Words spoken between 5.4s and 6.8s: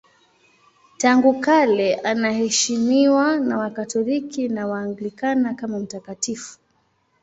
kama mtakatifu.